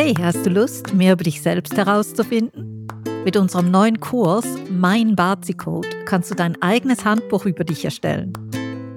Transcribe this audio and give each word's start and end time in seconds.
Hey, 0.00 0.14
hast 0.22 0.46
du 0.46 0.50
Lust, 0.50 0.94
mehr 0.94 1.14
über 1.14 1.24
dich 1.24 1.42
selbst 1.42 1.76
herauszufinden? 1.76 2.86
Mit 3.24 3.36
unserem 3.36 3.72
neuen 3.72 3.98
Kurs 3.98 4.46
Mein 4.70 5.16
Bazi 5.16 5.54
Code 5.54 5.88
kannst 6.04 6.30
du 6.30 6.36
dein 6.36 6.54
eigenes 6.62 7.04
Handbuch 7.04 7.46
über 7.46 7.64
dich 7.64 7.84
erstellen. 7.84 8.32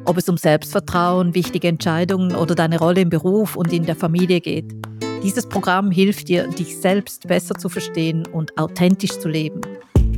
Ob 0.06 0.18
es 0.18 0.30
um 0.30 0.38
Selbstvertrauen, 0.38 1.34
wichtige 1.34 1.70
Entscheidungen 1.70 2.36
oder 2.36 2.54
deine 2.54 2.78
Rolle 2.78 3.02
im 3.02 3.10
Beruf 3.10 3.56
und 3.56 3.74
in 3.74 3.88
der 3.88 3.96
Familie 3.96 4.42
geht. 4.42 4.76
Dieses 5.24 5.50
Programm 5.50 5.90
hilft 5.90 6.28
dir, 6.28 6.48
dich 6.48 6.78
selbst 6.78 7.28
besser 7.28 7.56
zu 7.56 7.68
verstehen 7.68 8.28
und 8.28 8.56
authentisch 8.60 9.18
zu 9.18 9.28
leben. 9.28 9.62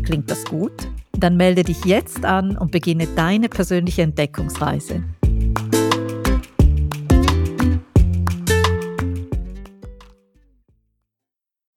Klingt 0.04 0.30
das 0.30 0.44
gut? 0.44 0.90
Dann 1.18 1.38
melde 1.38 1.64
dich 1.64 1.86
jetzt 1.86 2.26
an 2.26 2.58
und 2.58 2.74
beginne 2.74 3.08
deine 3.16 3.48
persönliche 3.48 4.02
Entdeckungsreise. 4.02 5.02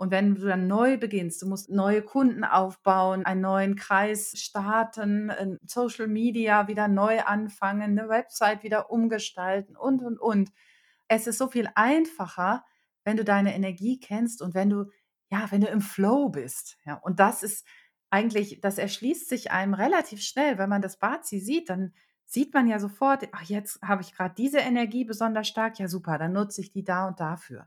Und 0.07 0.13
wenn 0.13 0.37
du 0.37 0.47
dann 0.47 0.69
neu 0.69 0.99
beginnst, 0.99 1.43
du 1.43 1.49
musst 1.49 1.69
neue 1.69 2.01
Kunden 2.01 2.45
aufbauen, 2.45 3.27
einen 3.27 3.41
neuen 3.41 3.75
Kreis 3.75 4.35
starten, 4.37 5.59
Social 5.67 6.07
Media 6.07 6.69
wieder 6.69 6.87
neu 6.87 7.23
anfangen, 7.23 7.99
eine 7.99 8.09
Website 8.09 8.63
wieder 8.63 8.89
umgestalten 8.89 9.75
und, 9.75 10.05
und, 10.05 10.21
und. 10.21 10.53
Es 11.09 11.27
ist 11.27 11.39
so 11.39 11.49
viel 11.49 11.69
einfacher, 11.75 12.65
wenn 13.03 13.17
du 13.17 13.25
deine 13.25 13.57
Energie 13.57 13.99
kennst 13.99 14.43
und 14.43 14.55
wenn 14.55 14.71
du, 14.71 14.85
ja, 15.29 15.51
wenn 15.51 15.61
du 15.61 15.67
im 15.67 15.81
Flow 15.81 16.29
bist. 16.29 16.79
Ja, 16.85 16.95
und 16.95 17.19
das 17.19 17.43
ist 17.43 17.67
eigentlich, 18.09 18.61
das 18.61 18.79
erschließt 18.79 19.29
sich 19.29 19.51
einem 19.51 19.75
relativ 19.75 20.23
schnell. 20.23 20.57
Wenn 20.57 20.69
man 20.69 20.83
das 20.83 21.01
Bazi 21.01 21.41
sieht, 21.41 21.69
dann 21.69 21.95
sieht 22.25 22.55
man 22.55 22.69
ja 22.69 22.79
sofort, 22.79 23.29
ach, 23.33 23.43
jetzt 23.43 23.83
habe 23.83 24.03
ich 24.03 24.15
gerade 24.15 24.37
diese 24.39 24.59
Energie 24.59 25.05
besonders 25.05 25.49
stark. 25.49 25.81
Ja, 25.81 25.89
super, 25.89 26.17
dann 26.17 26.33
nutze 26.33 26.61
ich 26.61 26.71
die 26.71 26.85
da 26.85 27.09
und 27.09 27.19
dafür. 27.19 27.67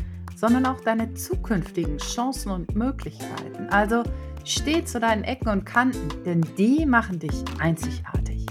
sondern 0.41 0.65
auch 0.65 0.81
deine 0.81 1.13
zukünftigen 1.13 1.99
Chancen 1.99 2.51
und 2.51 2.75
Möglichkeiten. 2.75 3.69
Also 3.69 4.01
steh 4.43 4.83
zu 4.83 4.99
deinen 4.99 5.23
Ecken 5.23 5.49
und 5.49 5.65
Kanten, 5.65 6.09
denn 6.23 6.41
die 6.57 6.87
machen 6.87 7.19
dich 7.19 7.43
einzigartig. 7.59 8.47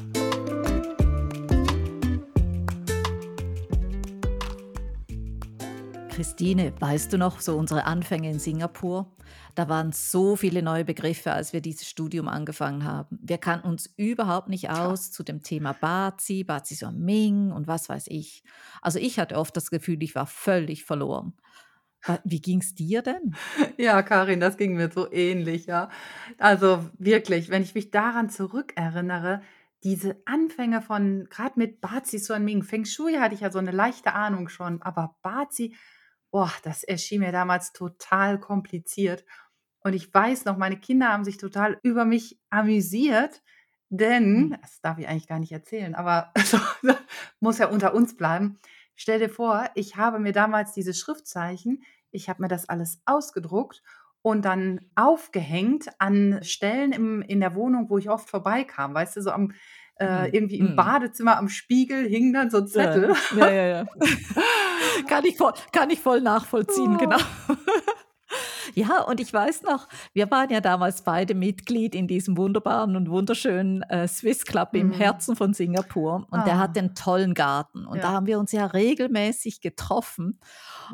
Christine, 6.11 6.72
weißt 6.78 7.12
du 7.12 7.18
noch, 7.18 7.41
so 7.41 7.56
unsere 7.56 7.84
Anfänge 7.86 8.30
in 8.30 8.38
Singapur? 8.38 9.11
Da 9.56 9.68
waren 9.68 9.91
so 9.91 10.36
viele 10.36 10.62
neue 10.62 10.84
Begriffe, 10.84 11.33
als 11.33 11.52
wir 11.52 11.61
dieses 11.61 11.88
Studium 11.88 12.28
angefangen 12.28 12.84
haben. 12.84 13.18
Wir 13.20 13.38
kannten 13.38 13.66
uns 13.66 13.92
überhaupt 13.96 14.48
nicht 14.48 14.70
aus 14.70 15.11
zu 15.11 15.24
dem 15.24 15.42
Thema 15.42 15.72
Bazi, 15.72 16.44
Bazi 16.44 16.86
Ming 16.92 17.50
und 17.50 17.66
was 17.66 17.88
weiß 17.88 18.05
ich. 18.08 18.44
Also 18.80 19.00
ich 19.00 19.18
hatte 19.18 19.36
oft 19.36 19.56
das 19.56 19.70
Gefühl, 19.70 20.00
ich 20.05 20.14
war 20.14 20.27
völlig 20.27 20.84
verloren. 20.84 21.33
Wie 22.25 22.41
ging 22.41 22.61
es 22.61 22.75
dir 22.75 23.03
denn? 23.03 23.34
Ja, 23.77 24.03
Karin, 24.03 24.41
das 24.41 24.56
ging 24.56 24.75
mir 24.75 24.91
so 24.91 25.11
ähnlich, 25.12 25.67
ja. 25.67 25.91
Also 26.39 26.89
wirklich, 26.98 27.51
wenn 27.51 27.62
ich 27.62 27.75
mich 27.75 27.91
daran 27.91 28.30
zurückerinnere, 28.30 29.42
diese 29.83 30.20
Anfänge 30.27 30.83
von 30.83 31.27
gerade 31.30 31.58
mit 31.58 31.80
Bazi 31.80 32.19
Suanming, 32.19 32.63
Feng 32.63 32.85
Shui 32.85 33.14
hatte 33.14 33.35
ich 33.35 33.41
ja 33.41 33.51
so 33.51 33.58
eine 33.58 33.70
leichte 33.70 34.13
Ahnung 34.13 34.48
schon, 34.48 34.83
aber 34.83 35.17
Bazi, 35.23 35.74
boah, 36.30 36.52
das 36.63 36.85
erschien 36.85 37.20
mir 37.20 37.33
damals 37.33 37.73
total 37.73 38.39
kompliziert. 38.39 39.24
Und 39.83 39.95
ich 39.95 40.13
weiß 40.13 40.45
noch, 40.45 40.58
meine 40.58 40.79
Kinder 40.79 41.08
haben 41.08 41.24
sich 41.24 41.39
total 41.39 41.79
über 41.83 42.05
mich 42.05 42.39
amüsiert, 42.51 43.42
denn, 43.89 44.53
hm. 44.53 44.57
das 44.61 44.80
darf 44.80 44.98
ich 44.98 45.08
eigentlich 45.08 45.27
gar 45.27 45.39
nicht 45.39 45.53
erzählen, 45.53 45.95
aber 45.95 46.33
muss 47.41 47.58
ja 47.58 47.69
unter 47.69 47.95
uns 47.95 48.17
bleiben. 48.17 48.58
Stell 48.95 49.19
dir 49.19 49.30
vor, 49.30 49.70
ich 49.74 49.97
habe 49.97 50.19
mir 50.19 50.33
damals 50.33 50.74
diese 50.74 50.92
Schriftzeichen, 50.92 51.83
ich 52.13 52.29
habe 52.29 52.43
mir 52.43 52.48
das 52.48 52.69
alles 52.69 53.01
ausgedruckt 53.07 53.83
und 54.23 54.45
dann 54.45 54.81
aufgehängt 54.95 55.89
an 55.98 56.41
Stellen 56.43 56.93
im, 56.93 57.23
in 57.23 57.41
der 57.41 57.55
Wohnung, 57.55 57.89
wo 57.89 57.98
ich 57.98 58.11
oft 58.11 58.29
vorbeikam. 58.29 58.95
Weißt 58.95 59.17
du, 59.17 59.23
so 59.23 59.31
am 59.31 59.53
äh, 60.01 60.29
mhm. 60.29 60.35
irgendwie 60.35 60.59
im 60.59 60.71
mhm. 60.71 60.77
Badezimmer 60.77 61.37
am 61.37 61.48
Spiegel 61.48 62.07
hing 62.07 62.33
dann 62.33 62.51
so 62.51 62.59
ein 62.59 62.69
Zettel. 62.69 63.15
Ja, 63.37 63.51
ja, 63.51 63.67
ja. 63.67 63.67
ja. 63.83 63.87
kann, 65.09 65.25
ich 65.25 65.37
voll, 65.37 65.53
kann 65.73 65.91
ich 65.91 66.01
voll 66.01 66.21
nachvollziehen, 66.23 66.95
oh. 66.95 66.98
genau. 66.98 67.19
Ja, 68.80 69.02
und 69.02 69.20
ich 69.20 69.33
weiß 69.33 69.63
noch, 69.63 69.89
wir 70.14 70.30
waren 70.30 70.51
ja 70.51 70.61
damals 70.61 71.02
beide 71.02 71.35
Mitglied 71.35 71.95
in 71.95 72.08
diesem 72.08 72.36
wunderbaren 72.36 72.96
und 72.96 73.11
wunderschönen 73.11 73.83
äh, 73.83 74.08
Swiss 74.08 74.45
Club 74.45 74.70
im 74.73 74.89
mhm. 74.89 74.92
Herzen 74.92 75.36
von 75.36 75.52
Singapur. 75.52 76.27
Und 76.30 76.41
ah. 76.41 76.45
der 76.45 76.58
hat 76.58 76.77
den 76.77 76.95
tollen 76.95 77.35
Garten. 77.35 77.85
Und 77.85 77.96
ja. 77.96 78.02
da 78.02 78.13
haben 78.13 78.27
wir 78.27 78.39
uns 78.39 78.52
ja 78.52 78.67
regelmäßig 78.67 79.61
getroffen. 79.61 80.41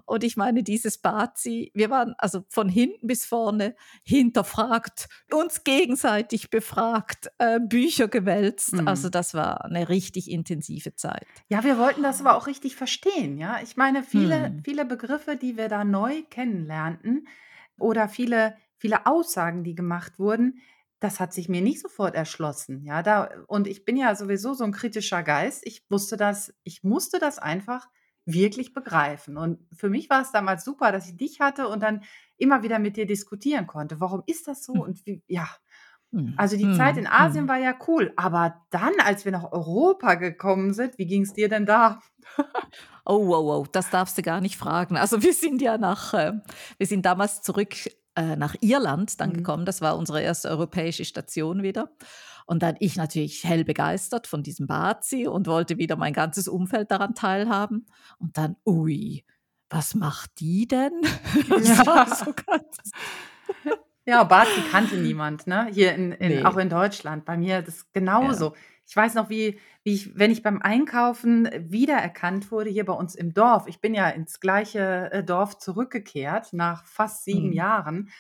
Und 0.04 0.24
ich 0.24 0.36
meine, 0.36 0.62
dieses 0.62 0.98
Bazi, 0.98 1.70
wir 1.74 1.90
waren 1.90 2.14
also 2.18 2.44
von 2.48 2.68
hinten 2.68 3.06
bis 3.06 3.24
vorne 3.24 3.76
hinterfragt, 4.02 5.08
uns 5.32 5.62
gegenseitig 5.64 6.50
befragt, 6.50 7.30
äh, 7.38 7.60
Bücher 7.60 8.08
gewälzt. 8.08 8.74
Mhm. 8.74 8.88
Also 8.88 9.08
das 9.08 9.34
war 9.34 9.64
eine 9.64 9.88
richtig 9.88 10.30
intensive 10.30 10.94
Zeit. 10.96 11.26
Ja, 11.48 11.62
wir 11.62 11.78
wollten 11.78 12.02
das 12.02 12.20
aber 12.20 12.36
auch 12.36 12.46
richtig 12.46 12.74
verstehen. 12.74 13.38
Ja, 13.38 13.60
ich 13.62 13.76
meine, 13.76 14.02
viele, 14.02 14.50
mhm. 14.50 14.62
viele 14.64 14.84
Begriffe, 14.84 15.36
die 15.36 15.56
wir 15.56 15.68
da 15.68 15.84
neu 15.84 16.22
kennenlernten, 16.30 17.26
oder 17.78 18.08
viele, 18.08 18.56
viele 18.76 19.06
Aussagen, 19.06 19.64
die 19.64 19.74
gemacht 19.74 20.18
wurden, 20.18 20.60
das 21.00 21.20
hat 21.20 21.32
sich 21.32 21.48
mir 21.48 21.60
nicht 21.60 21.80
sofort 21.80 22.14
erschlossen. 22.14 22.82
Ja, 22.84 23.02
da, 23.02 23.30
und 23.46 23.66
ich 23.66 23.84
bin 23.84 23.96
ja 23.96 24.14
sowieso 24.14 24.54
so 24.54 24.64
ein 24.64 24.72
kritischer 24.72 25.22
Geist. 25.22 25.62
Ich 25.64 25.84
wusste 25.90 26.16
das, 26.16 26.54
ich 26.64 26.82
musste 26.82 27.18
das 27.18 27.38
einfach 27.38 27.88
wirklich 28.24 28.72
begreifen. 28.72 29.36
Und 29.36 29.60
für 29.72 29.88
mich 29.88 30.10
war 30.10 30.22
es 30.22 30.32
damals 30.32 30.64
super, 30.64 30.92
dass 30.92 31.08
ich 31.08 31.16
dich 31.16 31.40
hatte 31.40 31.68
und 31.68 31.82
dann 31.82 32.02
immer 32.38 32.62
wieder 32.62 32.78
mit 32.78 32.96
dir 32.96 33.06
diskutieren 33.06 33.66
konnte. 33.66 34.00
Warum 34.00 34.22
ist 34.26 34.48
das 34.48 34.64
so? 34.64 34.74
Hm. 34.74 34.80
Und 34.80 35.06
wie, 35.06 35.22
ja. 35.28 35.48
Hm. 36.12 36.34
Also 36.36 36.56
die 36.56 36.72
Zeit 36.74 36.94
hm. 36.94 37.00
in 37.00 37.06
Asien 37.06 37.48
war 37.48 37.58
ja 37.58 37.74
cool, 37.86 38.12
aber 38.16 38.62
dann, 38.70 38.92
als 39.04 39.24
wir 39.24 39.32
nach 39.32 39.52
Europa 39.52 40.14
gekommen 40.14 40.72
sind, 40.72 40.98
wie 40.98 41.06
ging 41.06 41.22
es 41.22 41.32
dir 41.32 41.48
denn 41.48 41.66
da? 41.66 42.00
Oh, 43.08 43.28
wow, 43.28 43.44
wow, 43.44 43.68
das 43.68 43.90
darfst 43.90 44.18
du 44.18 44.22
gar 44.22 44.40
nicht 44.40 44.56
fragen. 44.56 44.96
Also 44.96 45.22
wir 45.22 45.32
sind 45.32 45.62
ja 45.62 45.78
nach, 45.78 46.12
äh, 46.12 46.32
wir 46.76 46.86
sind 46.88 47.06
damals 47.06 47.40
zurück 47.40 47.76
äh, 48.16 48.34
nach 48.34 48.56
Irland 48.60 49.20
dann 49.20 49.30
mhm. 49.30 49.34
gekommen. 49.34 49.64
Das 49.64 49.80
war 49.80 49.96
unsere 49.96 50.22
erste 50.22 50.48
europäische 50.48 51.04
Station 51.04 51.62
wieder. 51.62 51.90
Und 52.46 52.62
dann 52.62 52.76
ich 52.78 52.96
natürlich 52.96 53.44
hell 53.44 53.64
begeistert 53.64 54.26
von 54.26 54.42
diesem 54.42 54.66
Bazi 54.66 55.26
und 55.26 55.46
wollte 55.46 55.78
wieder 55.78 55.96
mein 55.96 56.12
ganzes 56.12 56.48
Umfeld 56.48 56.90
daran 56.90 57.14
teilhaben. 57.14 57.86
Und 58.18 58.36
dann, 58.38 58.56
ui, 58.64 59.24
was 59.68 59.94
macht 59.94 60.40
die 60.40 60.66
denn? 60.66 60.92
Ja, 61.62 62.06
so 62.06 62.32
ja 64.06 64.24
Bazi 64.24 64.62
kannte 64.70 64.96
niemand, 64.96 65.46
ne? 65.46 65.68
Hier 65.72 65.94
in, 65.94 66.12
in 66.12 66.28
nee. 66.28 66.44
auch 66.44 66.56
in 66.56 66.70
Deutschland. 66.70 67.24
Bei 67.24 67.36
mir 67.36 67.62
das 67.62 67.92
genauso. 67.92 68.46
Ja. 68.46 68.54
Ich 68.88 68.96
weiß 68.96 69.14
noch, 69.14 69.28
wie, 69.28 69.58
wie 69.82 69.94
ich, 69.94 70.16
wenn 70.16 70.30
ich 70.30 70.42
beim 70.42 70.62
Einkaufen 70.62 71.50
wiedererkannt 71.58 72.52
wurde 72.52 72.70
hier 72.70 72.84
bei 72.84 72.92
uns 72.92 73.16
im 73.16 73.34
Dorf. 73.34 73.66
Ich 73.66 73.80
bin 73.80 73.94
ja 73.94 74.08
ins 74.08 74.38
gleiche 74.38 75.10
äh, 75.10 75.24
Dorf 75.24 75.58
zurückgekehrt 75.58 76.52
nach 76.52 76.84
fast 76.84 77.24
sieben 77.24 77.48
mhm. 77.48 77.52
Jahren. 77.52 78.10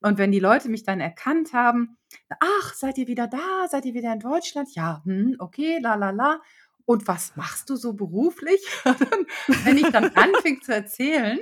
Und 0.00 0.18
wenn 0.18 0.32
die 0.32 0.40
Leute 0.40 0.68
mich 0.68 0.84
dann 0.84 1.00
erkannt 1.00 1.52
haben, 1.52 1.96
ach, 2.40 2.74
seid 2.74 2.98
ihr 2.98 3.08
wieder 3.08 3.26
da? 3.26 3.68
Seid 3.68 3.84
ihr 3.84 3.94
wieder 3.94 4.12
in 4.12 4.20
Deutschland? 4.20 4.68
Ja, 4.74 5.02
hm, 5.04 5.36
okay, 5.38 5.78
la 5.80 5.94
la 5.94 6.10
la. 6.10 6.40
Und 6.84 7.06
was 7.06 7.36
machst 7.36 7.70
du 7.70 7.76
so 7.76 7.92
beruflich? 7.92 8.60
wenn 9.64 9.78
ich 9.78 9.90
dann 9.90 10.10
anfing 10.16 10.60
zu 10.62 10.74
erzählen, 10.74 11.38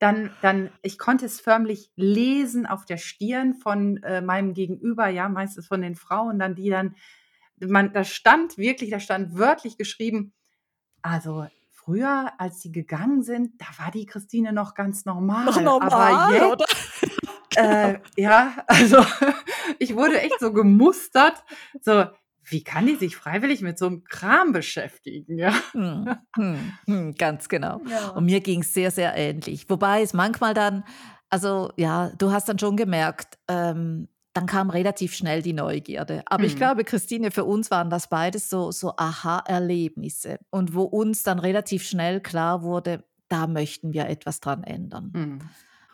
dann, 0.00 0.30
dann, 0.42 0.70
ich 0.82 0.98
konnte 0.98 1.26
es 1.26 1.40
förmlich 1.40 1.92
lesen 1.94 2.66
auf 2.66 2.84
der 2.84 2.96
Stirn 2.96 3.54
von 3.54 4.02
äh, 4.02 4.20
meinem 4.20 4.54
Gegenüber, 4.54 5.08
ja, 5.08 5.28
meistens 5.28 5.68
von 5.68 5.82
den 5.82 5.94
Frauen, 5.94 6.38
dann 6.38 6.56
die 6.56 6.70
dann 6.70 6.96
man, 7.68 7.92
da 7.92 8.04
stand 8.04 8.58
wirklich, 8.58 8.90
da 8.90 9.00
stand 9.00 9.36
wörtlich 9.36 9.76
geschrieben, 9.76 10.32
also 11.02 11.46
früher, 11.70 12.32
als 12.38 12.60
sie 12.60 12.72
gegangen 12.72 13.22
sind, 13.22 13.60
da 13.60 13.66
war 13.78 13.90
die 13.90 14.06
Christine 14.06 14.52
noch 14.52 14.74
ganz 14.74 15.04
normal. 15.04 15.44
Noch 15.44 15.60
normal, 15.60 16.14
aber 16.14 16.32
jetzt, 16.32 16.52
oder? 16.52 16.66
Äh, 17.56 17.98
ja, 18.16 18.52
also 18.66 19.04
ich 19.78 19.94
wurde 19.94 20.20
echt 20.20 20.38
so 20.40 20.52
gemustert, 20.52 21.44
so 21.80 22.04
wie 22.50 22.62
kann 22.62 22.86
die 22.86 22.96
sich 22.96 23.16
freiwillig 23.16 23.62
mit 23.62 23.78
so 23.78 23.86
einem 23.86 24.04
Kram 24.04 24.52
beschäftigen, 24.52 25.38
ja? 25.38 25.54
Hm, 25.72 26.16
hm, 26.36 26.72
hm, 26.86 27.14
ganz 27.14 27.48
genau. 27.48 27.80
Ja. 27.90 28.10
Und 28.10 28.26
mir 28.26 28.40
ging 28.40 28.60
es 28.60 28.72
sehr, 28.72 28.90
sehr 28.90 29.16
ähnlich. 29.16 29.68
Wobei 29.68 30.02
es 30.02 30.12
manchmal 30.12 30.54
dann, 30.54 30.84
also 31.28 31.72
ja, 31.76 32.10
du 32.18 32.30
hast 32.30 32.48
dann 32.48 32.58
schon 32.58 32.76
gemerkt, 32.76 33.38
ähm, 33.48 34.08
dann 34.32 34.46
kam 34.46 34.70
relativ 34.70 35.14
schnell 35.14 35.42
die 35.42 35.52
Neugierde. 35.52 36.22
Aber 36.26 36.44
ich 36.44 36.54
glaube, 36.54 36.84
Christine, 36.84 37.32
für 37.32 37.44
uns 37.44 37.70
waren 37.72 37.90
das 37.90 38.08
beides 38.08 38.48
so, 38.48 38.70
so 38.70 38.92
Aha-Erlebnisse. 38.96 40.38
Und 40.50 40.72
wo 40.74 40.82
uns 40.82 41.24
dann 41.24 41.40
relativ 41.40 41.82
schnell 41.82 42.20
klar 42.20 42.62
wurde, 42.62 43.02
da 43.28 43.48
möchten 43.48 43.92
wir 43.92 44.06
etwas 44.06 44.38
dran 44.38 44.62
ändern. 44.62 45.10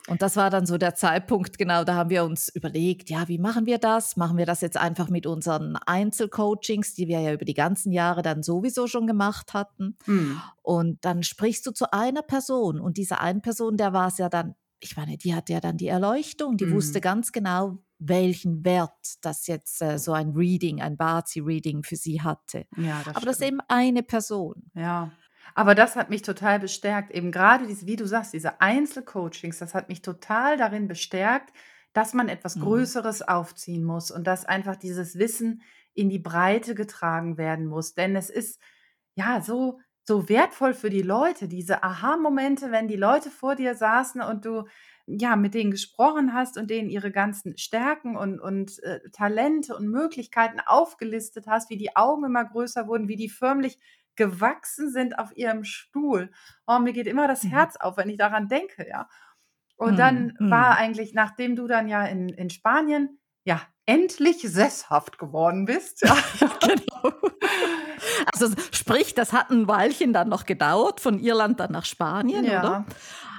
Und 0.07 0.23
das 0.23 0.37
war 0.37 0.51
dann 0.51 0.67
so 0.67 0.79
der 0.79 0.95
Zeitpunkt, 0.95 1.59
genau, 1.59 1.83
da 1.85 1.95
haben 1.95 2.11
wir 2.11 2.25
uns 2.25 2.49
überlegt, 2.49 3.11
ja, 3.11 3.27
wie 3.29 3.39
machen 3.39 3.67
wir 3.67 3.79
das? 3.79 4.17
Machen 4.17 4.37
wir 4.37 4.47
das 4.47 4.61
jetzt 4.61 4.77
einfach 4.77 5.09
mit 5.09 5.27
unseren 5.27 5.77
Einzelcoachings, 5.77 6.95
die 6.95 7.09
wir 7.09 7.21
ja 7.21 7.33
über 7.33 7.45
die 7.45 7.55
ganzen 7.55 7.93
Jahre 7.93 8.23
dann 8.23 8.43
sowieso 8.43 8.87
schon 8.87 9.07
gemacht 9.07 9.53
hatten. 9.53 9.97
Mhm. 10.07 10.41
Und 10.63 11.05
dann 11.05 11.23
sprichst 11.23 11.67
du 11.67 11.73
zu 11.73 11.93
einer 11.93 12.23
Person 12.23 12.81
und 12.81 12.97
diese 12.97 13.21
eine 13.21 13.41
Person, 13.41 13.77
der 13.77 13.93
war 13.93 14.09
es 14.09 14.19
ja 14.19 14.29
dann, 14.29 14.55
ich 14.79 14.97
meine, 14.97 15.17
die 15.17 15.35
hatte 15.35 15.53
ja 15.53 15.61
dann 15.61 15.77
die 15.77 15.89
Erleuchtung, 15.89 16.57
die 16.57 16.67
mhm. 16.67 16.75
wusste 16.75 17.01
ganz 17.01 17.33
genau, 17.33 17.79
welchen 17.99 18.65
Wert 18.65 18.93
das 19.23 19.47
jetzt 19.47 19.81
äh, 19.83 19.99
so 19.99 20.13
ein 20.13 20.31
Reading, 20.31 20.83
ein 20.83 20.97
Bazi-Reading 20.97 21.83
für 21.83 21.97
sie 21.97 22.23
hatte. 22.23 22.67
Ja, 22.77 22.99
das 22.99 23.09
Aber 23.09 23.21
stimmt. 23.21 23.27
das 23.27 23.37
ist 23.37 23.47
eben 23.47 23.61
eine 23.69 24.03
Person. 24.03 24.71
Ja. 24.75 25.11
Aber 25.55 25.75
das 25.75 25.97
hat 25.97 26.11
mich 26.11 26.23
total 26.23 26.59
bestärkt. 26.59 27.11
Eben 27.13 27.33
gerade 27.33 27.67
diese, 27.67 27.87
wie 27.87 27.97
du 27.97 28.07
sagst, 28.07 28.33
diese 28.33 28.61
Einzelcoachings, 28.61 29.59
das 29.59 29.75
hat 29.75 29.89
mich 29.89 30.03
total 30.03 30.57
darin 30.57 30.89
bestärkt, 30.89 31.53
dass 31.93 32.13
man 32.13 32.29
etwas 32.29 32.57
mhm. 32.57 32.63
Größeres 32.63 33.23
aufziehen 33.23 33.85
muss 33.85 34.11
und 34.11 34.27
dass 34.27 34.45
einfach 34.45 34.77
dieses 34.77 35.19
Wissen 35.19 35.63
in 35.95 36.11
die 36.11 36.19
Breite 36.19 36.75
getragen 36.75 37.39
werden 37.39 37.67
muss. 37.67 37.95
Denn 37.95 38.17
es 38.17 38.29
ist 38.29 38.61
ja 39.15 39.41
so, 39.41 39.81
so 40.05 40.29
wertvoll 40.29 40.75
für 40.75 40.91
die 40.91 41.03
Leute, 41.03 41.49
diese 41.49 41.83
Aha-Momente, 41.83 42.71
wenn 42.71 42.87
die 42.87 42.97
Leute 42.97 43.31
vor 43.31 43.55
dir 43.57 43.75
saßen 43.75 44.21
und 44.21 44.45
du 44.45 44.65
ja 45.07 45.37
mit 45.37 45.55
denen 45.55 45.71
gesprochen 45.71 46.35
hast 46.35 46.59
und 46.59 46.69
denen 46.69 46.91
ihre 46.91 47.13
ganzen 47.13 47.57
Stärken 47.57 48.17
und, 48.17 48.41
und 48.41 48.83
äh, 48.83 49.01
Talente 49.13 49.77
und 49.77 49.89
Möglichkeiten 49.89 50.61
aufgelistet 50.61 51.47
hast, 51.47 51.71
wie 51.71 51.77
die 51.77 51.97
Augen 51.97 52.25
immer 52.25 52.45
größer 52.45 52.89
wurden, 52.89 53.09
wie 53.09 53.17
die 53.17 53.29
förmlich 53.29 53.79
gewachsen 54.17 54.91
sind 54.91 55.19
auf 55.19 55.37
ihrem 55.37 55.65
Stuhl. 55.65 56.31
Oh, 56.67 56.79
mir 56.79 56.93
geht 56.93 57.07
immer 57.07 57.29
das 57.29 57.45
mhm. 57.45 57.51
Herz 57.51 57.77
auf, 57.77 57.97
wenn 57.97 58.09
ich 58.09 58.19
daran 58.19 58.49
denke, 58.49 58.87
ja. 58.89 59.09
Und 59.77 59.93
mhm. 59.93 59.97
dann 59.97 60.37
mhm. 60.39 60.51
war 60.51 60.77
eigentlich, 60.77 61.15
nachdem 61.15 61.55
du 61.55 61.67
dann 61.67 61.89
ja 61.89 62.05
in, 62.05 62.29
in 62.31 62.51
Spanien, 62.51 63.21
ja, 63.45 63.61
endlich 63.85 64.43
sesshaft 64.43 65.19
geworden 65.19 65.67
bist. 65.67 66.03
Ja. 66.03 66.17
genau. 66.61 67.15
Also 68.33 68.49
sprich, 68.73 69.15
das 69.15 69.33
hat 69.33 69.51
ein 69.51 69.69
Weilchen 69.69 70.13
dann 70.13 70.29
noch 70.29 70.45
gedauert, 70.45 71.01
von 71.01 71.21
Irland 71.21 71.61
dann 71.61 71.73
nach 71.73 71.85
Spanien, 71.85 72.45
ja. 72.45 72.61
oder? 72.61 72.87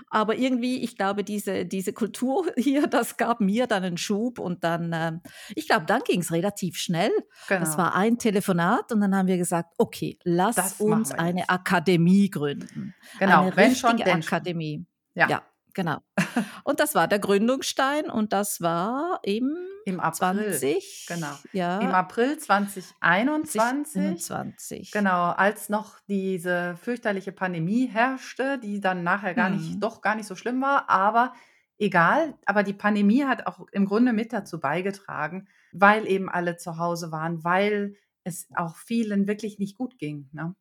Aber 0.10 0.38
irgendwie, 0.38 0.84
ich 0.84 0.96
glaube, 0.96 1.24
diese, 1.24 1.66
diese 1.66 1.94
Kultur 1.94 2.46
hier, 2.58 2.88
das 2.88 3.18
gab 3.18 3.42
mir 3.42 3.68
dann 3.68 3.84
einen 3.84 3.98
Schub 3.98 4.40
und 4.40 4.64
dann, 4.64 4.94
äh, 4.94 5.14
ich 5.56 5.68
glaube, 5.68 5.86
dann 5.86 6.02
ging 6.04 6.22
es 6.22 6.32
relativ 6.32 6.78
schnell. 6.78 7.12
Genau. 7.48 7.60
Das 7.60 7.78
war 7.78 7.96
ein 7.96 8.18
Telefonat 8.18 8.92
und 8.92 9.02
dann 9.02 9.16
haben 9.16 9.28
wir 9.28 9.38
gesagt, 9.38 9.74
okay, 9.78 10.18
lass 10.24 10.56
das 10.56 10.80
uns 10.80 11.12
eine 11.12 11.50
Akademie 11.50 12.30
gründen. 12.30 12.96
Genau, 13.20 13.44
eine 13.44 13.56
wenn 13.56 13.76
schon, 13.76 13.98
denn 13.98 14.24
Akademie. 14.24 14.86
Ja. 15.14 15.28
ja. 15.28 15.42
Genau. 15.78 16.00
Und 16.64 16.80
das 16.80 16.96
war 16.96 17.08
der 17.08 17.20
Gründungsstein 17.20 18.10
und 18.10 18.34
das 18.34 18.62
war 18.62 19.20
im, 19.22 19.56
Im 19.86 20.00
April. 20.00 20.52
20, 20.52 21.06
genau. 21.08 21.32
Ja. 21.54 21.80
Im 21.80 21.92
April 21.92 22.40
2021. 22.40 24.24
20. 24.24 24.92
Genau, 24.92 25.30
als 25.30 25.70
noch 25.70 26.00
diese 26.08 26.76
fürchterliche 26.82 27.32
Pandemie 27.32 27.86
herrschte, 27.86 28.58
die 28.58 28.82
dann 28.82 29.04
nachher 29.04 29.36
gar 29.36 29.52
nicht, 29.52 29.74
hm. 29.74 29.80
doch 29.80 30.02
gar 30.02 30.16
nicht 30.16 30.26
so 30.26 30.36
schlimm 30.36 30.60
war, 30.64 30.90
aber 30.90 31.34
egal. 31.78 32.34
Aber 32.48 32.64
die 32.64 32.74
Pandemie 32.74 33.26
hat 33.26 33.46
auch 33.46 33.68
im 33.72 33.86
Grunde 33.86 34.14
mit 34.14 34.34
dazu 34.34 34.60
beigetragen, 34.60 35.48
weil 35.74 36.08
eben 36.08 36.28
alle 36.28 36.58
zu 36.58 36.80
Hause 36.80 37.12
waren, 37.12 37.44
weil 37.44 37.94
es 38.24 38.48
auch 38.56 38.76
vielen 38.78 39.28
wirklich 39.28 39.60
nicht 39.60 39.78
gut 39.78 40.00
ging. 40.00 40.28
Ne? 40.32 40.56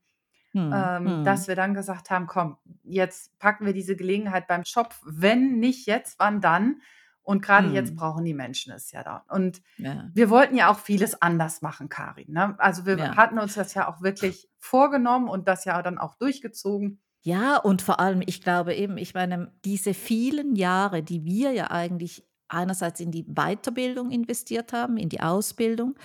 Hm, 0.56 0.72
ähm, 0.74 1.06
hm. 1.06 1.24
dass 1.24 1.48
wir 1.48 1.54
dann 1.54 1.74
gesagt 1.74 2.08
haben, 2.08 2.26
komm, 2.26 2.56
jetzt 2.82 3.38
packen 3.38 3.66
wir 3.66 3.74
diese 3.74 3.94
Gelegenheit 3.94 4.46
beim 4.46 4.64
Schopf. 4.64 5.02
Wenn 5.04 5.58
nicht 5.58 5.86
jetzt, 5.86 6.18
wann 6.18 6.40
dann? 6.40 6.80
Und 7.20 7.42
gerade 7.42 7.66
hm. 7.66 7.74
jetzt 7.74 7.94
brauchen 7.94 8.24
die 8.24 8.32
Menschen 8.32 8.72
es 8.72 8.90
ja 8.90 9.02
da. 9.02 9.24
Und 9.28 9.60
ja. 9.76 10.08
wir 10.14 10.30
wollten 10.30 10.56
ja 10.56 10.70
auch 10.70 10.78
vieles 10.78 11.20
anders 11.20 11.60
machen, 11.60 11.90
Karin. 11.90 12.32
Ne? 12.32 12.54
Also 12.56 12.86
wir 12.86 12.96
ja. 12.96 13.16
hatten 13.16 13.38
uns 13.38 13.52
das 13.52 13.74
ja 13.74 13.86
auch 13.86 14.00
wirklich 14.00 14.48
vorgenommen 14.58 15.28
und 15.28 15.46
das 15.46 15.66
ja 15.66 15.82
dann 15.82 15.98
auch 15.98 16.14
durchgezogen. 16.14 17.02
Ja, 17.20 17.58
und 17.58 17.82
vor 17.82 18.00
allem, 18.00 18.22
ich 18.24 18.40
glaube 18.40 18.74
eben, 18.74 18.96
ich 18.96 19.12
meine, 19.12 19.52
diese 19.62 19.92
vielen 19.92 20.56
Jahre, 20.56 21.02
die 21.02 21.26
wir 21.26 21.52
ja 21.52 21.70
eigentlich 21.70 22.24
einerseits 22.48 23.00
in 23.00 23.10
die 23.10 23.24
Weiterbildung 23.24 24.10
investiert 24.10 24.72
haben, 24.72 24.96
in 24.96 25.10
die 25.10 25.20
Ausbildung 25.20 25.96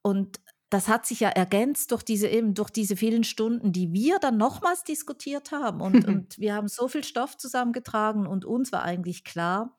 und 0.00 0.40
das 0.70 0.88
hat 0.88 1.06
sich 1.06 1.20
ja 1.20 1.28
ergänzt 1.28 1.92
durch 1.92 2.02
diese 2.02 2.28
eben 2.28 2.54
durch 2.54 2.70
diese 2.70 2.96
vielen 2.96 3.24
Stunden, 3.24 3.72
die 3.72 3.92
wir 3.92 4.18
dann 4.18 4.36
nochmals 4.36 4.82
diskutiert 4.84 5.52
haben. 5.52 5.80
Und, 5.80 6.04
und 6.08 6.38
wir 6.38 6.54
haben 6.54 6.68
so 6.68 6.88
viel 6.88 7.04
Stoff 7.04 7.36
zusammengetragen 7.36 8.26
und 8.26 8.44
uns 8.44 8.72
war 8.72 8.82
eigentlich 8.82 9.24
klar, 9.24 9.76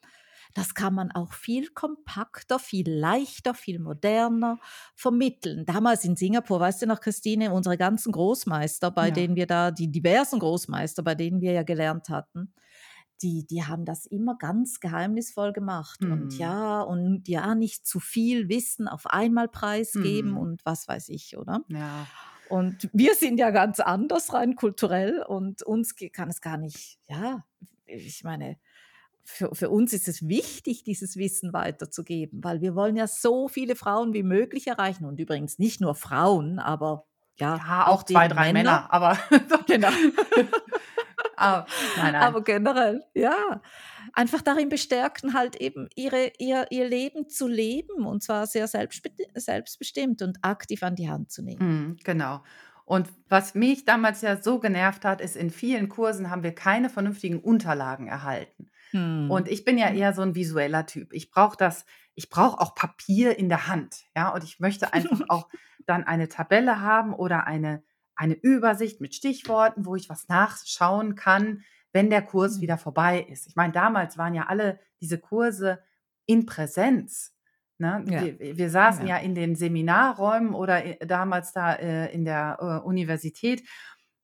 das 0.53 0.73
kann 0.73 0.93
man 0.93 1.11
auch 1.11 1.33
viel 1.33 1.67
kompakter, 1.69 2.57
viel 2.57 2.89
leichter, 2.89 3.53
viel 3.53 3.79
moderner 3.79 4.59
vermitteln. 4.95 5.65
Damals 5.65 6.03
in 6.05 6.15
Singapur, 6.15 6.59
weißt 6.59 6.81
du 6.81 6.87
noch, 6.87 7.01
Christine, 7.01 7.51
unsere 7.51 7.77
ganzen 7.77 8.11
Großmeister, 8.11 8.89
bei 8.89 9.09
ja. 9.09 9.13
denen 9.13 9.35
wir 9.35 9.45
da, 9.45 9.71
die 9.71 9.91
diversen 9.91 10.39
Großmeister, 10.39 11.03
bei 11.03 11.15
denen 11.15 11.41
wir 11.41 11.51
ja 11.51 11.63
gelernt 11.63 12.09
hatten, 12.09 12.53
die, 13.21 13.45
die 13.45 13.63
haben 13.63 13.85
das 13.85 14.05
immer 14.05 14.37
ganz 14.37 14.79
geheimnisvoll 14.79 15.53
gemacht. 15.53 16.01
Mhm. 16.01 16.11
Und 16.11 16.37
ja, 16.37 16.81
und 16.81 17.27
ja, 17.27 17.55
nicht 17.55 17.85
zu 17.85 17.99
viel 17.99 18.49
Wissen 18.49 18.87
auf 18.87 19.07
einmal 19.07 19.47
preisgeben 19.47 20.31
mhm. 20.31 20.37
und 20.37 20.65
was 20.65 20.87
weiß 20.87 21.09
ich, 21.09 21.37
oder? 21.37 21.61
Ja. 21.67 22.07
Und 22.49 22.89
wir 22.93 23.15
sind 23.15 23.39
ja 23.39 23.49
ganz 23.51 23.79
anders 23.79 24.33
rein 24.33 24.55
kulturell 24.55 25.21
und 25.21 25.63
uns 25.63 25.95
kann 26.13 26.29
es 26.29 26.41
gar 26.41 26.57
nicht, 26.57 26.97
ja, 27.07 27.43
ich 27.85 28.23
meine, 28.23 28.57
für, 29.23 29.53
für 29.53 29.69
uns 29.69 29.91
ist 29.91 30.07
es 30.07 30.27
wichtig, 30.27 30.83
dieses 30.83 31.17
Wissen 31.17 31.51
weiterzugeben, 31.51 32.43
weil 32.43 32.61
wir 32.61 32.75
wollen 32.75 32.95
ja 32.95 33.07
so 33.07 33.49
viele 33.49 33.75
Frauen 33.75 34.13
wie 34.13 34.23
möglich 34.23 34.67
erreichen 34.67 35.03
und 35.03 35.19
übrigens 35.19 35.59
nicht 35.59 35.81
nur 35.81 35.95
Frauen, 35.95 36.59
aber 36.59 37.05
ja, 37.35 37.57
ja 37.57 37.87
auch, 37.87 37.99
auch 37.99 38.03
zwei, 38.03 38.29
drei 38.29 38.53
Männer, 38.53 38.87
Männer 38.89 38.93
aber 38.93 39.19
genau. 39.67 39.89
aber, 41.37 41.67
nein, 41.95 42.13
nein. 42.13 42.21
aber 42.23 42.43
generell, 42.43 43.03
ja. 43.13 43.61
Einfach 44.13 44.41
darin 44.41 44.69
bestärken, 44.69 45.33
halt 45.33 45.57
eben 45.57 45.89
ihre, 45.95 46.31
ihr, 46.39 46.67
ihr 46.71 46.87
Leben 46.87 47.29
zu 47.29 47.47
leben 47.47 48.05
und 48.05 48.23
zwar 48.23 48.47
sehr 48.47 48.67
selbstbestimmt 48.67 50.21
und 50.21 50.39
aktiv 50.41 50.81
an 50.83 50.95
die 50.95 51.09
Hand 51.09 51.31
zu 51.31 51.43
nehmen. 51.43 51.89
Mm, 51.89 51.97
genau. 52.03 52.41
Und 52.85 53.09
was 53.27 53.53
mich 53.53 53.83
damals 53.83 54.21
ja 54.21 54.41
so 54.41 54.59
genervt 54.59 55.03
hat, 55.03 55.19
ist, 55.19 55.35
in 55.35 55.51
vielen 55.51 55.89
Kursen 55.89 56.29
haben 56.29 56.43
wir 56.43 56.55
keine 56.55 56.89
vernünftigen 56.89 57.39
Unterlagen 57.39 58.07
erhalten. 58.07 58.69
Hm. 58.91 59.29
Und 59.29 59.49
ich 59.49 59.65
bin 59.65 59.77
ja 59.77 59.89
eher 59.89 60.13
so 60.13 60.21
ein 60.21 60.35
visueller 60.35 60.85
Typ. 60.85 61.11
Ich 61.11 61.29
brauche 61.29 61.57
das, 61.57 61.85
ich 62.15 62.29
brauche 62.29 62.61
auch 62.61 62.75
Papier 62.75 63.37
in 63.37 63.49
der 63.49 63.67
Hand. 63.67 64.05
Ja, 64.15 64.29
und 64.29 64.43
ich 64.43 64.61
möchte 64.61 64.93
einfach 64.93 65.19
auch 65.27 65.49
dann 65.85 66.05
eine 66.05 66.29
Tabelle 66.29 66.81
haben 66.81 67.13
oder 67.13 67.45
eine 67.45 67.83
eine 68.17 68.33
Übersicht 68.33 68.99
mit 68.99 69.15
Stichworten, 69.15 69.85
wo 69.85 69.95
ich 69.95 70.09
was 70.09 70.27
nachschauen 70.27 71.15
kann, 71.15 71.63
wenn 71.93 72.09
der 72.09 72.21
Kurs 72.21 72.57
mhm. 72.57 72.61
wieder 72.61 72.77
vorbei 72.77 73.21
ist. 73.21 73.47
Ich 73.47 73.55
meine, 73.55 73.73
damals 73.73 74.17
waren 74.17 74.33
ja 74.33 74.47
alle 74.47 74.79
diese 74.99 75.19
Kurse 75.19 75.79
in 76.25 76.45
Präsenz. 76.45 77.33
Ne? 77.77 78.03
Ja. 78.07 78.23
Wir, 78.23 78.57
wir, 78.57 78.69
saßen 78.69 79.07
ja. 79.07 79.17
ja. 79.17 79.23
in 79.23 79.35
den 79.35 79.55
Seminarräumen 79.55 80.53
oder 80.53 80.83
äh, 80.83 81.05
damals 81.05 81.53
da 81.53 81.73
äh, 81.73 82.11
in 82.13 82.25
der 82.25 82.57
äh, 82.59 82.85
Universität. 82.85 83.63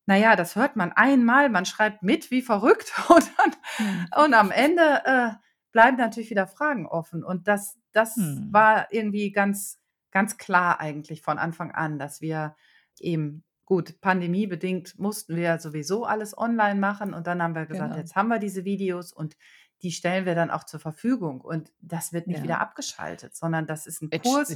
Naja, 0.05 0.35
das 0.35 0.55
hört 0.55 0.75
man 0.75 0.91
einmal, 0.91 1.50
man 1.50 1.65
schreibt 1.65 2.03
mit 2.03 2.31
wie 2.31 2.41
verrückt 2.41 2.91
und, 3.09 3.31
dann, 3.38 3.88
mhm. 3.88 4.07
und 4.25 4.33
am 4.33 4.51
Ende 4.51 5.01
äh, 5.05 5.29
bleiben 5.71 5.97
natürlich 5.97 6.29
wieder 6.29 6.47
Fragen 6.47 6.85
offen. 6.88 7.23
Und 7.23 7.47
das, 7.47 7.77
das 7.91 8.15
hm. 8.15 8.47
war 8.51 8.88
irgendwie 8.91 9.31
ganz, 9.31 9.81
ganz 10.12 10.38
klar 10.38 10.79
eigentlich 10.79 11.21
von 11.21 11.38
Anfang 11.38 11.71
an, 11.71 12.00
dass 12.00 12.21
wir 12.21 12.55
eben 13.00 13.43
Gut, 13.74 14.00
pandemiebedingt 14.01 15.00
mussten 15.00 15.36
wir 15.36 15.42
ja 15.44 15.58
sowieso 15.58 16.06
alles 16.06 16.38
online 16.38 16.80
machen 16.80 17.12
und 17.15 17.25
dann 17.25 17.42
haben 17.42 17.56
wir 17.56 17.65
gesagt, 17.65 17.89
Genau. 17.94 18.00
jetzt 18.00 18.15
haben 18.15 18.27
wir 18.27 18.38
diese 18.38 18.65
Videos 18.65 19.12
und 19.12 19.36
die 19.82 19.92
stellen 19.92 20.27
wir 20.27 20.36
dann 20.36 20.51
auch 20.51 20.63
zur 20.63 20.80
Verfügung 20.80 21.42
und 21.42 21.72
das 21.82 22.13
wird 22.13 22.27
nicht 22.27 22.38
wieder 22.44 22.62
abgeschaltet, 22.62 23.36
sondern 23.36 23.65
das 23.65 23.88
ist 23.88 24.03
ein 24.03 24.12
Kurs, 24.22 24.50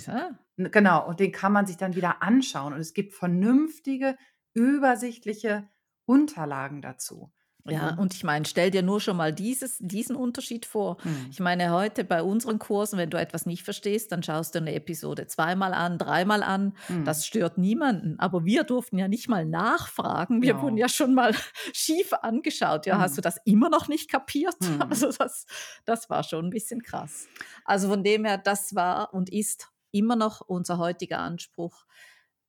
genau, 0.56 1.08
und 1.08 1.20
den 1.20 1.32
kann 1.32 1.52
man 1.52 1.66
sich 1.66 1.78
dann 1.78 1.96
wieder 1.96 2.22
anschauen 2.22 2.74
und 2.74 2.80
es 2.80 2.94
gibt 2.94 3.16
vernünftige, 3.16 4.18
übersichtliche 4.54 5.68
Unterlagen 6.06 6.84
dazu. 6.84 7.32
Ja, 7.70 7.96
und 7.96 8.14
ich 8.14 8.24
meine, 8.24 8.46
stell 8.46 8.72
dir 8.72 8.82
nur 8.82 9.02
schon 9.02 9.18
mal 9.18 9.34
dieses, 9.34 9.78
diesen 9.80 10.16
Unterschied 10.16 10.66
vor. 10.66 10.98
Mhm. 11.04 11.28
Ich 11.32 11.40
meine, 11.40 11.72
heute 11.72 12.04
bei 12.04 12.24
unseren 12.24 12.60
Kursen, 12.60 12.98
wenn 12.98 13.10
du 13.10 13.20
etwas 13.20 13.46
nicht 13.46 13.64
verstehst, 13.64 14.12
dann 14.12 14.24
schaust 14.24 14.56
du 14.56 14.60
eine 14.60 14.74
Episode 14.74 15.28
zweimal 15.28 15.74
an, 15.74 15.98
dreimal 15.98 16.44
an. 16.44 16.74
Mhm. 16.88 17.06
Das 17.06 17.26
stört 17.26 17.58
niemanden. 17.58 18.20
Aber 18.20 18.46
wir 18.46 18.64
durften 18.64 18.98
ja 18.98 19.08
nicht 19.08 19.28
mal 19.28 19.46
nachfragen. 19.46 20.42
Wir 20.42 20.56
ja. 20.56 20.62
wurden 20.62 20.78
ja 20.78 20.90
schon 20.90 21.14
mal 21.14 21.34
schief 21.74 22.14
angeschaut. 22.14 22.86
Ja, 22.86 22.96
mhm. 22.96 23.02
hast 23.02 23.18
du 23.18 23.22
das 23.22 23.38
immer 23.46 23.70
noch 23.70 23.88
nicht 23.88 24.10
kapiert? 24.10 24.56
Mhm. 24.62 24.78
Also 24.98 25.12
das, 25.12 25.46
das 25.86 26.10
war 26.10 26.24
schon 26.24 26.46
ein 26.46 26.50
bisschen 26.50 26.82
krass. 26.82 27.28
Also 27.66 27.90
von 27.90 28.04
dem 28.04 28.26
her, 28.26 28.38
das 28.38 28.74
war 28.74 29.14
und 29.14 29.30
ist 29.30 29.70
immer 29.92 30.16
noch 30.16 30.42
unser 30.42 30.78
heutiger 30.78 31.20
Anspruch. 31.20 31.86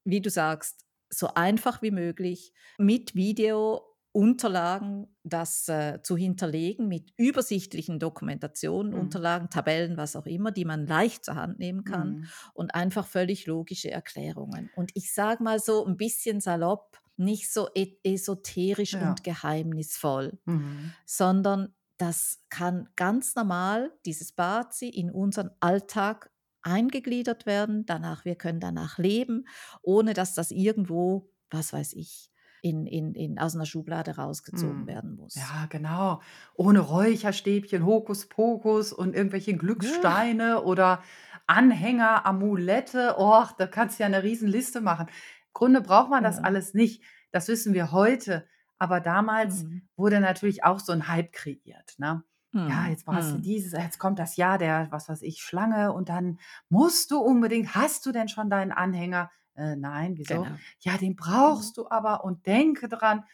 Wie 0.04 0.20
du 0.20 0.30
sagst, 0.30 0.86
so 1.10 1.28
einfach 1.34 1.82
wie 1.82 1.90
möglich 1.90 2.52
mit 2.78 3.14
Video 3.14 3.82
Unterlagen, 4.12 5.06
das 5.22 5.68
äh, 5.68 6.00
zu 6.02 6.16
hinterlegen 6.16 6.88
mit 6.88 7.12
übersichtlichen 7.16 7.98
Dokumentationen, 7.98 8.92
mhm. 8.92 9.00
Unterlagen, 9.00 9.50
Tabellen, 9.50 9.96
was 9.96 10.16
auch 10.16 10.26
immer, 10.26 10.50
die 10.50 10.64
man 10.64 10.86
leicht 10.86 11.24
zur 11.24 11.34
Hand 11.34 11.58
nehmen 11.58 11.84
kann 11.84 12.10
mhm. 12.10 12.28
und 12.54 12.74
einfach 12.74 13.06
völlig 13.06 13.46
logische 13.46 13.90
Erklärungen. 13.90 14.70
Und 14.76 14.90
ich 14.94 15.12
sage 15.12 15.42
mal 15.42 15.60
so 15.60 15.84
ein 15.84 15.96
bisschen 15.96 16.40
salopp, 16.40 16.98
nicht 17.16 17.52
so 17.52 17.68
esoterisch 18.02 18.92
ja. 18.92 19.10
und 19.10 19.24
geheimnisvoll, 19.24 20.38
mhm. 20.46 20.92
sondern 21.04 21.74
das 21.98 22.40
kann 22.48 22.88
ganz 22.96 23.34
normal, 23.34 23.92
dieses 24.06 24.32
Bazi, 24.32 24.88
in 24.88 25.10
unseren 25.10 25.50
Alltag 25.60 26.30
eingegliedert 26.62 27.44
werden. 27.44 27.86
Danach, 27.86 28.24
wir 28.24 28.36
können 28.36 28.60
danach 28.60 28.98
leben, 28.98 29.46
ohne 29.82 30.14
dass 30.14 30.34
das 30.34 30.50
irgendwo, 30.52 31.30
was 31.50 31.72
weiß 31.72 31.94
ich, 31.94 32.30
in, 32.62 32.86
in, 32.86 33.14
in, 33.14 33.38
aus 33.38 33.54
einer 33.54 33.66
Schublade 33.66 34.16
rausgezogen 34.16 34.84
mm. 34.84 34.86
werden 34.86 35.16
muss. 35.16 35.34
Ja, 35.34 35.66
genau. 35.68 36.20
Ohne 36.54 36.80
Räucherstäbchen, 36.80 37.84
Hokuspokus 37.84 38.92
und 38.92 39.14
irgendwelche 39.14 39.56
Glückssteine 39.56 40.48
ja. 40.48 40.58
oder 40.58 41.02
Anhänger, 41.46 42.26
Amulette. 42.26 43.14
Oh, 43.18 43.44
da 43.56 43.66
kannst 43.66 43.98
du 43.98 44.02
ja 44.02 44.06
eine 44.06 44.22
Riesenliste 44.22 44.80
machen. 44.80 45.06
Im 45.06 45.52
Grunde 45.52 45.80
braucht 45.80 46.10
man 46.10 46.22
das 46.22 46.38
alles 46.38 46.74
nicht. 46.74 47.02
Das 47.30 47.48
wissen 47.48 47.74
wir 47.74 47.92
heute. 47.92 48.46
Aber 48.78 49.00
damals 49.00 49.64
mhm. 49.64 49.88
wurde 49.96 50.20
natürlich 50.20 50.64
auch 50.64 50.78
so 50.78 50.92
ein 50.92 51.08
Hype 51.08 51.32
kreiert. 51.32 51.94
Ne? 51.98 52.22
Mhm. 52.52 52.68
Ja, 52.68 52.86
jetzt 52.88 53.04
brauchst 53.04 53.30
du 53.30 53.34
hm. 53.34 53.42
dieses, 53.42 53.72
jetzt 53.72 53.98
kommt 53.98 54.18
das 54.18 54.36
Jahr 54.36 54.56
der, 54.56 54.88
was 54.90 55.08
weiß 55.08 55.22
ich, 55.22 55.42
Schlange 55.42 55.92
und 55.92 56.08
dann 56.08 56.38
musst 56.70 57.10
du 57.10 57.18
unbedingt, 57.18 57.74
hast 57.74 58.06
du 58.06 58.12
denn 58.12 58.28
schon 58.28 58.48
deinen 58.48 58.72
Anhänger? 58.72 59.30
Äh, 59.58 59.76
nein, 59.76 60.16
wieso? 60.16 60.42
Genau. 60.42 60.56
Ja, 60.80 60.96
den 60.96 61.16
brauchst 61.16 61.76
du 61.76 61.88
aber 61.90 62.24
und 62.24 62.46
denke 62.46 62.88
dran. 62.88 63.24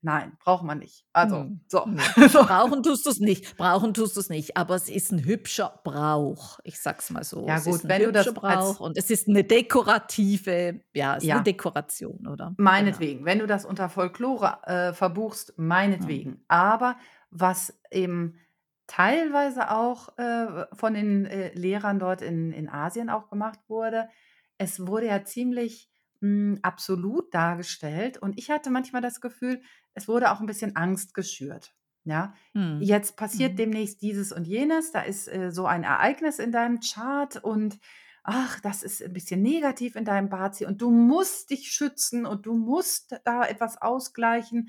Nein, 0.00 0.36
braucht 0.38 0.64
man 0.64 0.78
nicht. 0.78 1.06
Also, 1.12 1.36
hm. 1.36 1.60
so. 1.68 1.84
Brauchen 1.84 2.82
tust 2.82 3.06
du 3.06 3.10
es 3.10 3.20
nicht. 3.20 3.56
Brauchen 3.56 3.94
tust 3.94 4.16
du 4.16 4.20
es 4.20 4.28
nicht. 4.28 4.56
Aber 4.56 4.74
es 4.74 4.88
ist 4.88 5.12
ein 5.12 5.24
hübscher 5.24 5.80
Brauch. 5.82 6.58
Ich 6.64 6.80
sag's 6.80 7.10
mal 7.10 7.24
so. 7.24 7.46
Ja, 7.46 7.56
es 7.56 7.64
gut, 7.64 7.80
wenn 7.84 8.02
du 8.02 8.12
das. 8.12 8.32
Brauch 8.32 8.80
und 8.80 8.98
es 8.98 9.10
ist 9.10 9.28
eine 9.28 9.44
dekorative, 9.44 10.80
ja, 10.92 11.16
es 11.16 11.22
ist 11.22 11.28
ja. 11.28 11.36
eine 11.36 11.44
Dekoration, 11.44 12.26
oder? 12.26 12.46
Genau. 12.46 12.54
Meinetwegen. 12.58 13.20
Genau. 13.20 13.30
Wenn 13.30 13.38
du 13.38 13.46
das 13.46 13.64
unter 13.64 13.88
Folklore 13.88 14.58
äh, 14.64 14.92
verbuchst, 14.92 15.54
meinetwegen. 15.56 16.30
Mhm. 16.30 16.44
Aber 16.48 16.96
was 17.30 17.78
eben 17.90 18.38
teilweise 18.86 19.70
auch 19.70 20.16
äh, 20.18 20.66
von 20.74 20.94
den 20.94 21.24
äh, 21.24 21.52
Lehrern 21.54 21.98
dort 21.98 22.20
in, 22.20 22.52
in 22.52 22.68
Asien 22.68 23.08
auch 23.08 23.30
gemacht 23.30 23.60
wurde, 23.68 24.08
es 24.58 24.86
wurde 24.86 25.06
ja 25.06 25.24
ziemlich 25.24 25.90
mh, 26.20 26.28
hm, 26.28 26.58
absolut 26.62 27.32
dargestellt 27.34 28.18
und 28.18 28.38
ich 28.38 28.50
hatte 28.50 28.70
manchmal 28.70 29.02
das 29.02 29.20
Gefühl, 29.20 29.62
es 29.94 30.08
wurde 30.08 30.32
auch 30.32 30.40
ein 30.40 30.46
bisschen 30.46 30.76
Angst 30.76 31.14
geschürt. 31.14 31.74
Ja, 32.06 32.34
hm. 32.52 32.82
jetzt 32.82 33.16
passiert 33.16 33.52
mhm. 33.52 33.56
demnächst 33.56 34.02
dieses 34.02 34.30
und 34.30 34.46
jenes, 34.46 34.92
da 34.92 35.00
ist 35.00 35.26
äh, 35.26 35.50
so 35.50 35.64
ein 35.64 35.84
Ereignis 35.84 36.38
in 36.38 36.52
deinem 36.52 36.80
Chart 36.80 37.42
und 37.42 37.78
ach, 38.22 38.60
das 38.60 38.82
ist 38.82 39.02
ein 39.02 39.14
bisschen 39.14 39.40
negativ 39.40 39.96
in 39.96 40.04
deinem 40.04 40.28
Bazi 40.28 40.66
und 40.66 40.82
du 40.82 40.90
musst 40.90 41.48
dich 41.48 41.70
schützen 41.72 42.26
und 42.26 42.44
du 42.44 42.54
musst 42.54 43.18
da 43.24 43.46
etwas 43.46 43.80
ausgleichen 43.80 44.68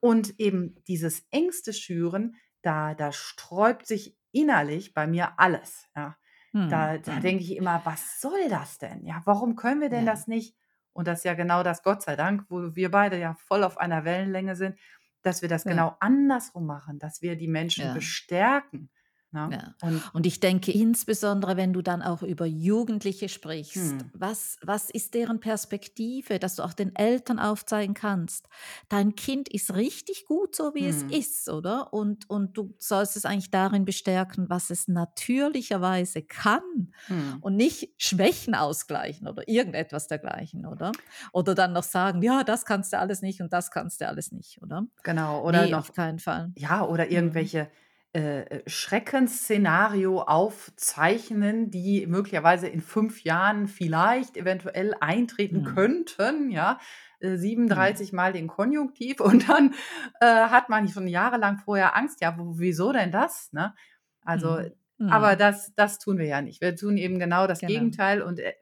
und 0.00 0.38
eben 0.38 0.76
dieses 0.86 1.26
Ängste 1.30 1.72
schüren, 1.72 2.36
da, 2.62 2.94
da 2.94 3.10
sträubt 3.12 3.86
sich 3.86 4.16
innerlich 4.32 4.94
bei 4.94 5.06
mir 5.06 5.38
alles. 5.38 5.88
Ja. 5.96 6.16
Hm, 6.56 6.68
Da, 6.68 6.98
da 6.98 7.20
hm. 7.20 7.20
denke 7.20 7.44
ich 7.44 7.56
immer, 7.56 7.80
was 7.84 8.20
soll 8.20 8.48
das 8.48 8.78
denn? 8.78 9.04
Ja, 9.06 9.22
warum 9.24 9.56
können 9.56 9.80
wir 9.80 9.88
denn 9.90 10.04
Ja. 10.04 10.06
das 10.06 10.26
nicht? 10.26 10.56
Und 10.92 11.06
das 11.08 11.20
ist 11.20 11.24
ja 11.24 11.34
genau 11.34 11.62
das, 11.62 11.82
Gott 11.82 12.02
sei 12.02 12.16
Dank, 12.16 12.46
wo 12.48 12.74
wir 12.74 12.90
beide 12.90 13.18
ja 13.18 13.34
voll 13.34 13.64
auf 13.64 13.78
einer 13.78 14.04
Wellenlänge 14.04 14.56
sind, 14.56 14.78
dass 15.22 15.42
wir 15.42 15.48
das 15.48 15.66
Ja. 15.66 15.86
genau 15.86 15.96
andersrum 16.00 16.66
machen, 16.66 16.98
dass 16.98 17.22
wir 17.22 17.36
die 17.36 17.48
Menschen 17.48 17.92
bestärken. 17.92 18.90
Ne? 19.36 19.50
Ja. 19.52 19.74
Und, 19.86 20.02
und, 20.14 20.26
ich 20.26 20.40
denke 20.40 20.72
insbesondere, 20.72 21.58
wenn 21.58 21.74
du 21.74 21.82
dann 21.82 22.00
auch 22.00 22.22
über 22.22 22.46
Jugendliche 22.46 23.28
sprichst, 23.28 23.74
hm. 23.76 24.10
was, 24.14 24.56
was 24.62 24.88
ist 24.88 25.12
deren 25.12 25.40
Perspektive, 25.40 26.38
dass 26.38 26.56
du 26.56 26.62
auch 26.62 26.72
den 26.72 26.96
Eltern 26.96 27.38
aufzeigen 27.38 27.94
kannst, 27.94 28.48
dein 28.88 29.14
Kind 29.14 29.50
ist 29.50 29.74
richtig 29.74 30.24
gut 30.24 30.56
so, 30.56 30.74
wie 30.74 30.88
hm. 30.88 30.88
es 30.88 31.02
ist, 31.02 31.50
oder? 31.50 31.92
Und, 31.92 32.30
und 32.30 32.56
du 32.56 32.74
sollst 32.78 33.14
es 33.16 33.26
eigentlich 33.26 33.50
darin 33.50 33.84
bestärken, 33.84 34.48
was 34.48 34.70
es 34.70 34.88
natürlicherweise 34.88 36.22
kann 36.22 36.92
hm. 37.06 37.36
und 37.42 37.56
nicht 37.56 37.90
Schwächen 37.98 38.54
ausgleichen 38.54 39.28
oder 39.28 39.46
irgendetwas 39.46 40.08
dergleichen, 40.08 40.64
oder? 40.64 40.92
Oder 41.34 41.54
dann 41.54 41.74
noch 41.74 41.82
sagen, 41.82 42.22
ja, 42.22 42.42
das 42.42 42.64
kannst 42.64 42.94
du 42.94 42.98
alles 42.98 43.20
nicht 43.20 43.42
und 43.42 43.52
das 43.52 43.70
kannst 43.70 44.00
du 44.00 44.08
alles 44.08 44.32
nicht, 44.32 44.62
oder? 44.62 44.86
Genau, 45.02 45.44
oder 45.44 45.64
nee, 45.66 45.70
noch, 45.72 45.80
auf 45.80 45.92
keinen 45.92 46.20
Fall. 46.20 46.52
Ja, 46.56 46.86
oder 46.86 47.04
mhm. 47.04 47.10
irgendwelche 47.10 47.70
äh, 48.16 48.62
Schreckensszenario 48.66 50.22
aufzeichnen, 50.22 51.70
die 51.70 52.06
möglicherweise 52.06 52.66
in 52.66 52.80
fünf 52.80 53.24
Jahren 53.24 53.68
vielleicht 53.68 54.38
eventuell 54.38 54.94
eintreten 55.00 55.60
mhm. 55.60 55.64
könnten, 55.74 56.50
ja. 56.50 56.78
37 57.20 58.12
mhm. 58.12 58.16
Mal 58.16 58.32
den 58.32 58.46
Konjunktiv 58.46 59.20
und 59.20 59.48
dann 59.50 59.74
äh, 60.20 60.26
hat 60.26 60.70
man 60.70 60.88
schon 60.88 61.08
jahrelang 61.08 61.58
vorher 61.58 61.94
Angst. 61.94 62.22
Ja, 62.22 62.34
wieso 62.38 62.90
denn 62.92 63.10
das? 63.10 63.52
Ne? 63.52 63.74
Also, 64.22 64.60
mhm. 64.96 65.10
aber 65.10 65.34
mhm. 65.34 65.38
das, 65.38 65.74
das 65.74 65.98
tun 65.98 66.16
wir 66.16 66.26
ja 66.26 66.40
nicht. 66.40 66.62
Wir 66.62 66.74
tun 66.74 66.96
eben 66.96 67.18
genau 67.18 67.46
das 67.46 67.60
genau. 67.60 67.72
Gegenteil 67.72 68.22
und 68.22 68.38
äh, 68.38 68.54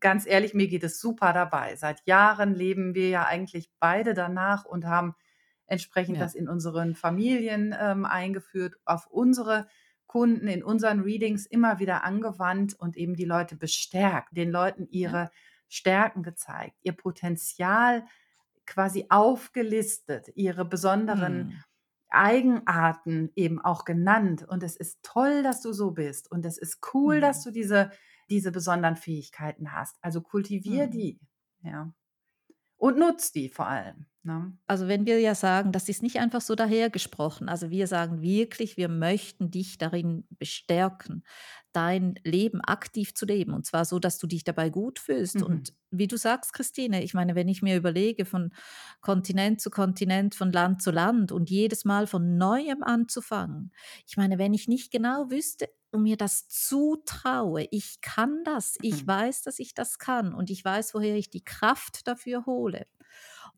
ganz 0.00 0.26
ehrlich, 0.26 0.54
mir 0.54 0.68
geht 0.68 0.84
es 0.84 1.00
super 1.00 1.34
dabei. 1.34 1.76
Seit 1.76 2.00
Jahren 2.06 2.54
leben 2.54 2.94
wir 2.94 3.10
ja 3.10 3.26
eigentlich 3.26 3.70
beide 3.78 4.14
danach 4.14 4.64
und 4.64 4.86
haben 4.86 5.14
entsprechend 5.66 6.16
ja. 6.16 6.22
das 6.22 6.34
in 6.34 6.48
unseren 6.48 6.94
Familien 6.94 7.74
ähm, 7.78 8.04
eingeführt, 8.04 8.74
auf 8.84 9.06
unsere 9.06 9.66
Kunden 10.06 10.46
in 10.46 10.62
unseren 10.62 11.00
Readings 11.00 11.46
immer 11.46 11.78
wieder 11.78 12.04
angewandt 12.04 12.74
und 12.78 12.98
eben 12.98 13.14
die 13.14 13.24
Leute 13.24 13.56
bestärkt, 13.56 14.36
den 14.36 14.50
Leuten 14.50 14.86
ihre 14.90 15.16
ja. 15.16 15.30
Stärken 15.68 16.22
gezeigt, 16.22 16.76
ihr 16.82 16.92
Potenzial 16.92 18.04
quasi 18.66 19.06
aufgelistet, 19.08 20.30
ihre 20.34 20.66
besonderen 20.66 21.50
hm. 21.50 21.64
Eigenarten 22.10 23.30
eben 23.36 23.58
auch 23.58 23.86
genannt. 23.86 24.46
Und 24.46 24.62
es 24.62 24.76
ist 24.76 25.02
toll, 25.02 25.42
dass 25.42 25.62
du 25.62 25.72
so 25.72 25.92
bist. 25.92 26.30
Und 26.30 26.44
es 26.44 26.58
ist 26.58 26.80
cool, 26.92 27.14
hm. 27.14 27.20
dass 27.22 27.42
du 27.42 27.50
diese, 27.50 27.90
diese 28.28 28.52
besonderen 28.52 28.96
Fähigkeiten 28.96 29.72
hast. 29.72 29.96
Also 30.02 30.20
kultivier 30.20 30.84
hm. 30.84 30.90
die. 30.90 31.20
Ja. 31.62 31.92
Und 32.82 32.98
nutzt 32.98 33.36
die 33.36 33.48
vor 33.48 33.68
allem. 33.68 34.06
Ne? 34.24 34.58
Also 34.66 34.88
wenn 34.88 35.06
wir 35.06 35.20
ja 35.20 35.36
sagen, 35.36 35.70
das 35.70 35.88
ist 35.88 36.02
nicht 36.02 36.18
einfach 36.18 36.40
so 36.40 36.56
dahergesprochen, 36.56 37.48
also 37.48 37.70
wir 37.70 37.86
sagen 37.86 38.22
wirklich, 38.22 38.76
wir 38.76 38.88
möchten 38.88 39.52
dich 39.52 39.78
darin 39.78 40.24
bestärken, 40.30 41.22
dein 41.72 42.16
Leben 42.24 42.60
aktiv 42.60 43.14
zu 43.14 43.24
leben 43.24 43.52
und 43.54 43.64
zwar 43.66 43.84
so, 43.84 44.00
dass 44.00 44.18
du 44.18 44.26
dich 44.26 44.42
dabei 44.42 44.68
gut 44.68 44.98
fühlst. 44.98 45.36
Mhm. 45.36 45.42
Und 45.44 45.74
wie 45.92 46.08
du 46.08 46.16
sagst, 46.16 46.54
Christine, 46.54 47.04
ich 47.04 47.14
meine, 47.14 47.36
wenn 47.36 47.46
ich 47.46 47.62
mir 47.62 47.76
überlege, 47.76 48.24
von 48.24 48.52
Kontinent 49.00 49.60
zu 49.60 49.70
Kontinent, 49.70 50.34
von 50.34 50.50
Land 50.50 50.82
zu 50.82 50.90
Land 50.90 51.30
und 51.30 51.50
jedes 51.50 51.84
Mal 51.84 52.08
von 52.08 52.36
neuem 52.36 52.82
anzufangen, 52.82 53.70
ich 54.08 54.16
meine, 54.16 54.38
wenn 54.38 54.54
ich 54.54 54.66
nicht 54.66 54.90
genau 54.90 55.30
wüsste, 55.30 55.68
und 55.92 56.02
mir 56.02 56.16
das 56.16 56.48
zutraue, 56.48 57.68
ich 57.70 58.00
kann 58.00 58.42
das, 58.44 58.78
ich 58.82 59.02
mhm. 59.02 59.08
weiß, 59.08 59.42
dass 59.42 59.58
ich 59.58 59.74
das 59.74 59.98
kann 59.98 60.34
und 60.34 60.50
ich 60.50 60.64
weiß, 60.64 60.94
woher 60.94 61.16
ich 61.16 61.30
die 61.30 61.44
Kraft 61.44 62.06
dafür 62.06 62.46
hole, 62.46 62.86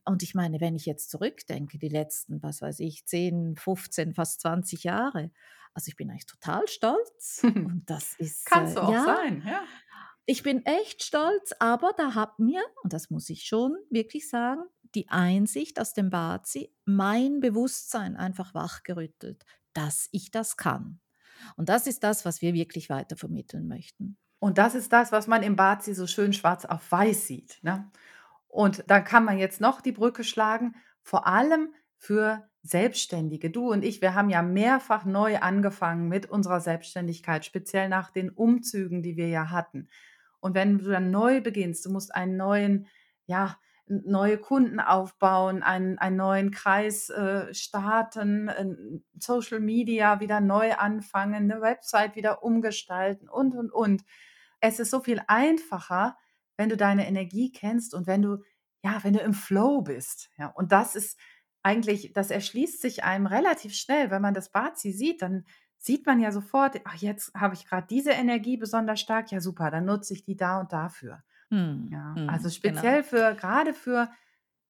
und 0.07 0.23
ich 0.23 0.35
meine, 0.35 0.61
wenn 0.61 0.77
ich 0.77 0.85
jetzt 0.85 1.11
zurückdenke, 1.11 1.79
die 1.79 1.89
letzten, 1.89 2.43
was 2.43 2.61
weiß 2.61 2.81
ich, 2.81 3.07
10, 3.07 3.57
15, 3.57 4.13
fast 4.13 4.41
20 4.43 4.85
Jahre, 4.85 5.31
also 5.73 5.89
ich 5.89 5.97
bin 5.97 6.11
eigentlich 6.11 6.27
total 6.27 6.69
stolz. 6.69 7.41
Und 7.43 7.83
das 7.87 8.15
ist. 8.19 8.47
Kannst 8.47 8.77
äh, 8.77 8.81
du 8.81 8.87
auch 8.87 8.93
ja, 8.93 9.05
sein, 9.05 9.43
ja. 9.47 9.63
Ich 10.27 10.43
bin 10.43 10.65
echt 10.65 11.03
stolz, 11.03 11.53
aber 11.59 11.93
da 11.99 12.15
hat 12.15 12.39
mir, 12.39 12.63
und 12.83 12.95
das 12.95 13.11
muss 13.11 13.29
ich 13.29 13.45
schon 13.45 13.77
wirklich 13.91 14.31
sagen, 14.31 14.63
die 14.95 15.11
Einsicht 15.11 15.79
aus 15.79 15.93
dem 15.93 16.09
Bazi 16.09 16.73
mein 16.87 17.41
Bewusstsein 17.41 18.17
einfach 18.17 18.55
wachgerüttelt, 18.55 19.45
dass 19.75 20.09
ich 20.13 20.31
das 20.31 20.57
kann. 20.57 20.99
Und 21.57 21.69
das 21.69 21.87
ist 21.87 22.03
das, 22.03 22.25
was 22.25 22.43
wir 22.43 22.55
wirklich 22.55 22.91
weiter 22.91 23.17
vermitteln 23.17 23.69
möchten. 23.69 24.17
Und 24.39 24.59
das 24.59 24.75
ist 24.75 24.93
das, 24.93 25.13
was 25.13 25.27
man 25.27 25.43
im 25.43 25.57
Bazi 25.57 25.95
so 25.95 26.07
schön 26.07 26.33
schwarz 26.33 26.65
auf 26.65 26.91
weiß 26.91 27.27
sieht. 27.27 27.59
Ne? 27.63 27.91
Und 28.49 28.85
dann 28.89 29.05
kann 29.05 29.25
man 29.25 29.39
jetzt 29.39 29.61
noch 29.61 29.81
die 29.81 29.93
Brücke 29.93 30.23
schlagen, 30.23 30.75
vor 31.03 31.27
allem 31.27 31.73
für 31.97 32.49
Selbstständige. 32.63 33.51
Du 33.51 33.71
und 33.71 33.85
ich, 33.85 34.01
wir 34.01 34.15
haben 34.15 34.31
ja 34.31 34.43
mehrfach 34.43 35.05
neu 35.05 35.39
angefangen 35.39 36.09
mit 36.09 36.27
unserer 36.27 36.61
Selbstständigkeit, 36.61 37.45
speziell 37.45 37.89
nach 37.89 38.11
den 38.11 38.31
Umzügen, 38.31 39.03
die 39.03 39.17
wir 39.17 39.29
ja 39.29 39.51
hatten. 39.51 39.89
Und 40.41 40.55
wenn 40.55 40.79
du 40.79 40.91
dann 40.91 41.11
neu 41.11 41.41
beginnst, 41.41 41.85
du 41.87 41.91
musst 41.91 42.15
einen 42.15 42.37
neuen, 42.37 42.87
ja, 43.27 43.59
neue 43.87 44.39
Kunden 44.39 44.81
aufbauen, 44.81 45.63
einen, 45.63 45.99
einen 45.99 46.17
neuen 46.17 46.51
Kreis 46.51 47.11
äh, 47.11 47.53
starten, 47.53 49.03
Social 49.19 49.61
Media 49.61 50.21
wieder 50.21 50.41
neu 50.41 50.73
anfangen, 50.75 51.51
eine 51.51 51.61
Website 51.61 52.17
wieder 52.17 52.43
umgestalten 52.43 53.29
und, 53.29 53.55
und, 53.55 53.71
und. 53.71 54.03
Es 54.61 54.81
ist 54.81 54.91
so 54.91 55.01
viel 55.01 55.21
einfacher, 55.27 56.17
wenn 56.57 56.71
du 56.71 56.77
deine 56.77 57.07
Energie 57.07 57.53
kennst 57.53 57.95
und 57.95 58.07
wenn 58.07 58.23
du, 58.23 58.39
ja, 58.83 58.99
wenn 59.03 59.13
du 59.13 59.21
im 59.21 59.35
Flow 59.35 59.83
bist. 59.83 60.31
Ja, 60.39 60.49
und 60.49 60.73
das 60.73 60.95
ist 60.97 61.19
eigentlich, 61.63 62.13
das 62.13 62.31
erschließt 62.31 62.81
sich 62.81 63.05
einem 63.05 63.27
relativ 63.27 63.75
schnell, 63.75 64.11
wenn 64.11 64.23
man 64.23 64.35
das 64.35 64.51
Bazi 64.51 64.93
sieht, 64.93 65.23
dann 65.23 65.45
sieht 65.79 66.07
man 66.07 66.21
ja 66.21 66.33
sofort, 66.33 66.81
ach, 66.85 66.97
jetzt 66.97 67.35
habe 67.35 67.55
ich 67.55 67.67
gerade 67.67 67.87
diese 67.87 68.13
Energie 68.13 68.57
besonders 68.57 69.01
stark, 69.01 69.31
ja 69.31 69.41
super, 69.41 69.71
dann 69.71 69.85
nutze 69.85 70.15
ich 70.15 70.23
die 70.23 70.37
da 70.37 70.61
und 70.61 70.73
dafür. 70.73 71.23
Hm, 71.55 71.89
ja, 71.93 72.15
hm, 72.17 72.29
also 72.29 72.45
genau. 72.45 72.55
speziell 72.55 73.03
genau. 73.03 73.09
für, 73.09 73.35
gerade 73.35 73.75
für 73.75 74.11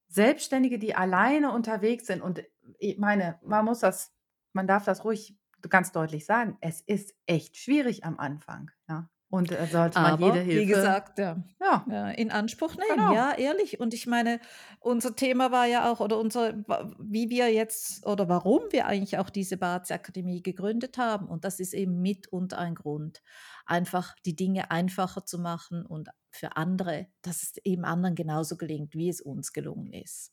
Selbstständige, 0.08 0.78
die 0.78 0.94
alleine 0.94 1.52
unterwegs 1.52 2.06
sind. 2.06 2.22
Und 2.22 2.42
ich 2.78 2.98
meine, 2.98 3.38
man 3.42 3.64
muss 3.64 3.80
das, 3.80 4.12
man 4.52 4.66
darf 4.66 4.84
das 4.84 5.04
ruhig 5.04 5.36
ganz 5.70 5.92
deutlich 5.92 6.26
sagen, 6.26 6.58
es 6.60 6.82
ist 6.82 7.14
echt 7.26 7.56
schwierig 7.56 8.04
am 8.04 8.18
Anfang. 8.18 8.70
Ja. 8.88 9.08
Und 9.30 9.50
äh, 9.50 9.66
sollte 9.66 9.98
man 9.98 10.12
Aber, 10.12 10.26
jede 10.26 10.40
Hilfe. 10.40 10.60
Wie 10.60 10.66
gesagt, 10.66 11.18
ja, 11.18 11.42
ja. 11.60 12.10
in 12.10 12.30
Anspruch 12.30 12.76
nehmen. 12.76 12.96
Genau. 12.96 13.14
Ja, 13.14 13.32
ehrlich. 13.32 13.80
Und 13.80 13.92
ich 13.92 14.06
meine, 14.06 14.38
unser 14.78 15.16
Thema 15.16 15.50
war 15.50 15.66
ja 15.66 15.90
auch, 15.90 15.98
oder 15.98 16.18
unser, 16.18 16.54
wie 17.00 17.30
wir 17.30 17.52
jetzt, 17.52 18.06
oder 18.06 18.28
warum 18.28 18.62
wir 18.70 18.86
eigentlich 18.86 19.18
auch 19.18 19.30
diese 19.30 19.56
Bazi-Akademie 19.56 20.42
gegründet 20.42 20.98
haben. 20.98 21.26
Und 21.26 21.44
das 21.44 21.58
ist 21.58 21.74
eben 21.74 22.00
mit 22.00 22.28
und 22.28 22.54
ein 22.54 22.76
Grund. 22.76 23.22
Einfach 23.66 24.14
die 24.24 24.36
Dinge 24.36 24.70
einfacher 24.70 25.24
zu 25.24 25.40
machen 25.40 25.84
und 25.84 26.10
für 26.36 26.56
andere, 26.56 27.06
dass 27.22 27.42
es 27.42 27.56
eben 27.64 27.84
anderen 27.84 28.14
genauso 28.14 28.56
gelingt, 28.56 28.94
wie 28.94 29.08
es 29.08 29.20
uns 29.20 29.52
gelungen 29.52 29.92
ist. 29.92 30.32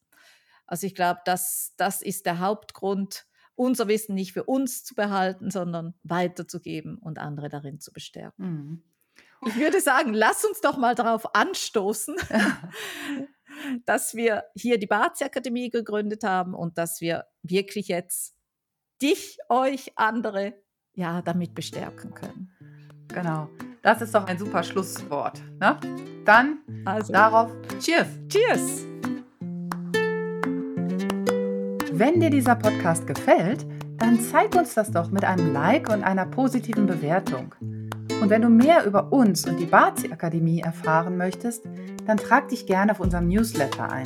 Also 0.65 0.87
ich 0.87 0.95
glaube, 0.95 1.21
das, 1.25 1.73
das 1.77 2.01
ist 2.01 2.25
der 2.25 2.39
Hauptgrund, 2.39 3.25
unser 3.55 3.87
Wissen 3.87 4.15
nicht 4.15 4.33
für 4.33 4.45
uns 4.45 4.83
zu 4.83 4.95
behalten, 4.95 5.51
sondern 5.51 5.93
weiterzugeben 6.03 6.97
und 6.97 7.19
andere 7.19 7.49
darin 7.49 7.79
zu 7.79 7.91
bestärken. 7.91 8.45
Mhm. 8.45 8.83
Ich 9.45 9.57
würde 9.57 9.81
sagen, 9.81 10.13
lass 10.13 10.45
uns 10.45 10.61
doch 10.61 10.77
mal 10.77 10.95
darauf 10.95 11.35
anstoßen, 11.35 12.15
dass 13.85 14.13
wir 14.13 14.45
hier 14.55 14.77
die 14.77 14.87
Bazi-Akademie 14.87 15.69
gegründet 15.69 16.23
haben 16.23 16.53
und 16.53 16.77
dass 16.77 17.01
wir 17.01 17.25
wirklich 17.41 17.87
jetzt 17.87 18.35
dich, 19.01 19.39
euch, 19.49 19.97
andere 19.97 20.53
ja 20.93 21.21
damit 21.21 21.55
bestärken 21.55 22.13
können. 22.13 22.51
Genau. 23.07 23.49
Das 23.81 23.99
ist 23.99 24.13
doch 24.13 24.27
ein 24.27 24.37
super 24.37 24.61
Schlusswort. 24.61 25.41
Ne? 25.59 25.75
Dann 26.23 26.59
also. 26.85 27.11
darauf 27.11 27.51
Cheers. 27.79 28.07
Cheers. 28.29 28.85
Wenn 31.91 32.19
dir 32.19 32.29
dieser 32.29 32.55
Podcast 32.55 33.07
gefällt, 33.07 33.65
dann 33.97 34.19
zeig 34.19 34.55
uns 34.55 34.75
das 34.75 34.91
doch 34.91 35.09
mit 35.09 35.23
einem 35.23 35.51
Like 35.51 35.89
und 35.89 36.03
einer 36.03 36.25
positiven 36.27 36.85
Bewertung. 36.85 37.55
Und 38.21 38.29
wenn 38.29 38.43
du 38.43 38.49
mehr 38.49 38.85
über 38.85 39.11
uns 39.11 39.47
und 39.47 39.57
die 39.57 39.65
Bazi 39.65 40.11
Akademie 40.11 40.61
erfahren 40.61 41.17
möchtest, 41.17 41.65
dann 42.05 42.17
trag 42.17 42.49
dich 42.49 42.67
gerne 42.67 42.91
auf 42.91 42.99
unserem 42.99 43.27
Newsletter 43.27 43.91
ein. 43.91 44.05